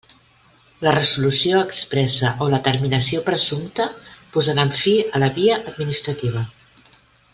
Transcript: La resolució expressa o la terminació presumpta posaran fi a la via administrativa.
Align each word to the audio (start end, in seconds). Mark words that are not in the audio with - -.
La 0.85 0.93
resolució 0.95 1.59
expressa 1.65 2.31
o 2.45 2.47
la 2.53 2.61
terminació 2.69 3.21
presumpta 3.27 3.87
posaran 4.37 4.75
fi 4.81 4.95
a 5.05 5.23
la 5.25 5.31
via 5.37 5.61
administrativa. 5.75 6.45